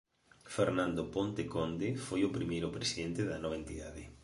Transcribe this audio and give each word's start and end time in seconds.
Fernando 0.55 1.09
Ponte 1.13 1.43
Conde 1.53 1.89
foi 2.05 2.21
o 2.25 2.33
primeiro 2.37 2.73
presidente 2.75 3.21
da 3.29 3.37
nova 3.43 3.59
entidade. 3.61 4.03